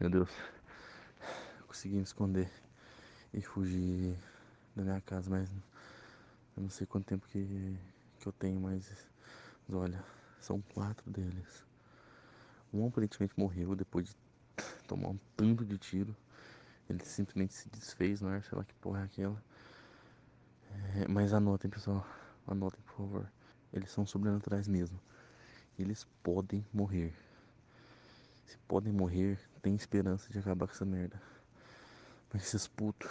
Meu 0.00 0.08
Deus. 0.08 0.30
Consegui 1.66 1.96
me 1.96 2.04
esconder 2.04 2.48
e 3.34 3.42
fugir 3.42 4.16
da 4.76 4.84
minha 4.84 5.00
casa, 5.00 5.28
mas 5.28 5.50
eu 6.56 6.62
não 6.62 6.70
sei 6.70 6.86
quanto 6.86 7.06
tempo 7.06 7.26
que, 7.26 7.76
que 8.20 8.28
eu 8.28 8.30
tenho, 8.30 8.60
mas 8.60 8.88
olha, 9.72 10.00
são 10.40 10.60
quatro 10.72 11.10
deles. 11.10 11.64
Um 12.72 12.86
aparentemente 12.86 13.34
morreu 13.36 13.74
depois 13.74 14.06
de 14.06 14.16
tomar 14.86 15.08
um 15.08 15.18
tanto 15.36 15.64
de 15.64 15.76
tiro. 15.76 16.14
Ele 16.88 17.04
simplesmente 17.04 17.54
se 17.54 17.68
desfez 17.68 18.20
no 18.20 18.28
ar, 18.28 18.44
sei 18.44 18.56
lá 18.56 18.62
que 18.62 18.74
porra 18.74 19.00
é 19.00 19.04
aquela. 19.04 19.42
É, 20.94 21.08
mas 21.08 21.32
anotem, 21.32 21.68
pessoal. 21.68 22.06
Anotem, 22.46 22.80
por 22.82 22.96
favor. 22.98 23.32
Eles 23.72 23.90
são 23.90 24.06
sobrenaturais 24.06 24.68
mesmo. 24.68 25.00
Eles 25.76 26.06
podem 26.22 26.64
morrer. 26.72 27.12
Se 28.46 28.56
podem 28.58 28.92
morrer, 28.92 29.38
tem 29.68 29.74
esperança 29.74 30.32
de 30.32 30.38
acabar 30.38 30.66
com 30.66 30.72
essa 30.72 30.84
merda. 30.86 31.20
Mas 32.32 32.42
esses 32.42 32.66
putos. 32.66 33.10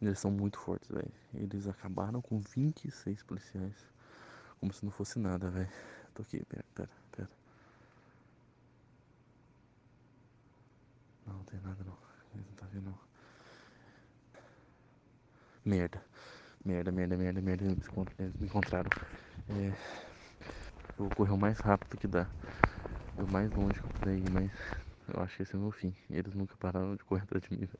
Eles 0.00 0.20
são 0.20 0.30
muito 0.30 0.56
fortes, 0.60 0.88
velho. 0.88 1.10
Eles 1.34 1.66
acabaram 1.66 2.22
com 2.22 2.38
26 2.38 3.24
policiais. 3.24 3.74
Como 4.60 4.72
se 4.72 4.84
não 4.84 4.92
fosse 4.92 5.18
nada, 5.18 5.50
velho. 5.50 5.68
Tô 6.14 6.22
aqui, 6.22 6.44
pera, 6.44 6.64
pera, 6.76 6.90
pera. 7.10 7.28
Não, 11.26 11.34
não 11.34 11.44
tem 11.44 11.60
nada 11.60 11.84
não. 11.84 11.98
Eles 12.34 12.46
não 12.46 12.54
tá 12.54 12.66
vendo 12.72 12.84
não. 12.84 12.98
Merda. 15.64 16.04
Merda, 16.64 16.92
merda, 16.92 17.16
merda, 17.16 17.40
merda. 17.42 17.64
Eles 17.64 18.36
me 18.36 18.46
encontraram. 18.46 18.90
É, 19.48 19.68
eu 20.96 21.06
vou 21.06 21.10
correr 21.16 21.32
o 21.32 21.36
mais 21.36 21.58
rápido 21.58 21.96
que 21.96 22.06
dá. 22.06 22.28
O 23.18 23.26
mais 23.26 23.52
longe 23.52 23.80
que 23.80 23.86
eu 23.86 23.90
puder 23.90 24.16
ir, 24.16 24.28
mas 24.28 24.52
eu 25.12 25.20
acho 25.22 25.36
que 25.36 25.42
esse 25.42 25.54
é 25.54 25.58
o 25.58 25.60
meu 25.60 25.72
fim. 25.72 25.92
Eles 26.08 26.34
nunca 26.34 26.54
pararam 26.56 26.94
de 26.94 27.02
correr 27.04 27.22
atrás 27.22 27.42
de 27.44 27.50
mim, 27.50 27.66
velho. 27.66 27.78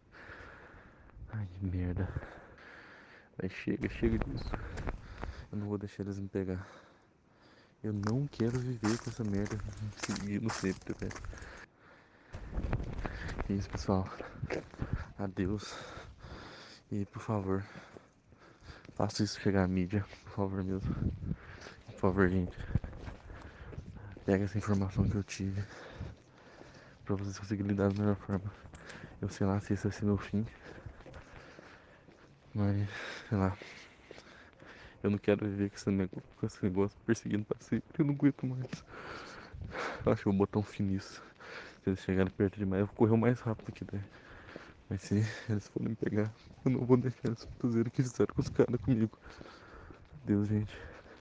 Ai, 1.32 1.46
que 1.46 1.64
merda. 1.64 2.08
Vai, 3.38 3.48
chega, 3.48 3.88
chega 3.88 4.18
disso. 4.18 4.52
Eu 5.52 5.58
não 5.58 5.68
vou 5.68 5.78
deixar 5.78 6.02
eles 6.02 6.18
me 6.18 6.28
pegar. 6.28 6.66
Eu 7.84 7.92
não 7.92 8.26
quero 8.26 8.58
viver 8.58 8.98
com 8.98 9.10
essa 9.10 9.22
merda 9.22 9.60
seguindo 9.96 10.50
sempre, 10.50 10.92
velho. 10.94 11.12
É 13.48 13.52
isso, 13.52 13.70
pessoal. 13.70 14.08
Adeus. 15.16 15.72
E 16.90 17.04
por 17.06 17.22
favor, 17.22 17.64
faça 18.94 19.22
isso 19.22 19.40
chegar 19.40 19.64
à 19.64 19.68
mídia, 19.68 20.04
por 20.24 20.32
favor 20.32 20.64
mesmo. 20.64 20.94
Por 21.86 21.94
favor, 21.94 22.28
gente. 22.28 22.56
Pega 24.28 24.44
essa 24.44 24.58
informação 24.58 25.08
que 25.08 25.16
eu 25.16 25.24
tive 25.24 25.64
pra 27.02 27.16
vocês 27.16 27.38
conseguirem 27.38 27.70
lidar 27.70 27.90
da 27.90 27.98
melhor 27.98 28.16
forma. 28.16 28.52
Eu 29.22 29.28
sei 29.30 29.46
lá 29.46 29.58
se 29.58 29.72
esse 29.72 29.84
vai 29.84 29.92
ser 29.92 30.04
meu 30.04 30.18
fim. 30.18 30.46
Mas, 32.54 32.86
sei 33.26 33.38
lá. 33.38 33.56
Eu 35.02 35.08
não 35.08 35.16
quero 35.16 35.48
viver 35.48 35.70
com 35.70 35.76
esse 35.76 35.90
negócio, 36.60 36.98
com 36.98 37.06
perseguindo 37.06 37.46
pra 37.46 37.56
sempre. 37.58 37.88
Eu 37.98 38.04
não 38.04 38.12
aguento 38.12 38.46
mais. 38.46 38.84
Eu 40.04 40.12
acho 40.12 40.22
que 40.24 40.28
eu 40.28 40.32
vou 40.32 40.40
botar 40.40 40.58
um 40.58 40.62
fim 40.62 40.82
nisso. 40.82 41.22
Se 41.82 41.88
eles 41.88 42.00
chegarem 42.00 42.30
perto 42.30 42.58
demais, 42.58 42.80
eu 42.80 42.86
vou 42.86 42.96
correr 42.96 43.12
o 43.12 43.16
mais 43.16 43.40
rápido 43.40 43.72
que 43.72 43.82
der. 43.82 44.04
Mas 44.90 45.00
se 45.00 45.24
eles 45.48 45.68
forem 45.68 45.88
me 45.88 45.96
pegar, 45.96 46.30
eu 46.66 46.70
não 46.70 46.84
vou 46.84 46.98
deixar 46.98 47.28
eles 47.28 47.48
fazerem 47.58 47.88
o 47.88 47.90
que 47.90 48.02
fizeram 48.02 48.34
com 48.34 48.42
os 48.42 48.50
caras 48.50 48.78
comigo. 48.82 49.18
Deus, 50.26 50.48
gente. 50.48 50.76